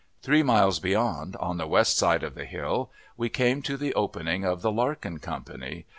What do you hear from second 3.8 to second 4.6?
opening